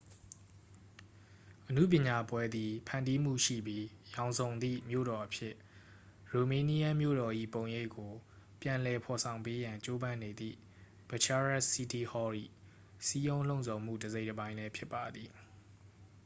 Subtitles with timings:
[1.69, 3.85] အနုပညာပွဲသည် ဖန်တီးမှုရှိပြီး
[4.15, 5.53] ရောင်စုံသည့် မြို့တော်အဖြစ်
[6.31, 8.11] ရိုမေးနီးယန်းမြို့တော်၏ ပုံရိပ်ကို
[8.61, 10.57] ပြန်လည်ဖော်ဆောင်ပေးရန် ကြိုးပမ်းနေသည့်
[11.09, 12.33] bucharest city hall၏
[13.05, 15.29] စည်းရုံးလှုံ့ဆော်မှု တစ်စိတ်တစ်ပိုင်းလည်း ဖြစ်ပါသည်